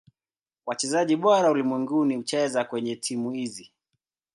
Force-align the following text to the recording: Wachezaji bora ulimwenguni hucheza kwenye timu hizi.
Wachezaji 0.65 1.15
bora 1.15 1.51
ulimwenguni 1.51 2.15
hucheza 2.15 2.63
kwenye 2.63 2.95
timu 2.95 3.31
hizi. 3.31 3.71